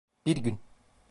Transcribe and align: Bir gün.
Bir 0.25 0.37
gün. 0.37 0.59